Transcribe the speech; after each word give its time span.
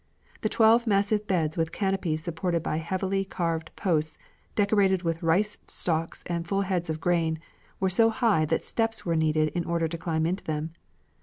The 0.41 0.49
twelve 0.49 0.87
massive 0.87 1.27
beds 1.27 1.55
with 1.55 1.71
canopies 1.71 2.23
supported 2.23 2.63
by 2.63 2.77
heavily 2.77 3.23
carved 3.23 3.69
posts, 3.75 4.17
decorated 4.55 5.03
with 5.03 5.21
rice 5.21 5.59
stalks 5.67 6.23
and 6.25 6.47
full 6.47 6.61
heads 6.61 6.89
of 6.89 6.99
grain, 6.99 7.37
were 7.79 7.87
so 7.87 8.09
high 8.09 8.45
that 8.45 8.65
steps 8.65 9.05
were 9.05 9.15
needed 9.15 9.49
in 9.49 9.63
order 9.63 9.87
to 9.87 9.99
climb 9.99 10.25
into 10.25 10.43
them. 10.43 10.73